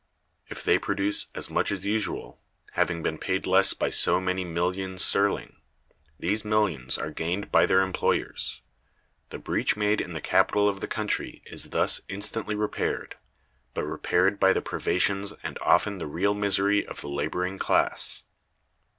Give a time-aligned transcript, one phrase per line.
[0.49, 5.03] If they produce as much as usual, having been paid less by so many millions
[5.05, 5.57] sterling,
[6.19, 8.63] these millions are gained by their employers.
[9.29, 13.15] The breach made in the capital of the country is thus instantly repaired,
[13.75, 18.23] but repaired by the privations and often the real misery of the laboring class.